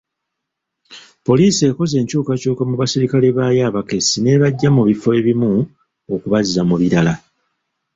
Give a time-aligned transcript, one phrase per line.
[1.25, 5.51] Poliisi ekoze enkyukakyuka mu basirikale baayo abakessi n'ebaggya mu bifo ebimu
[6.13, 7.13] okubazza mu birala.